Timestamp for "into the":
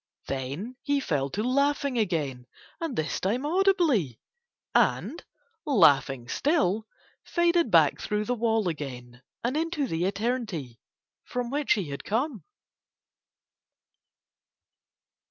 9.55-10.05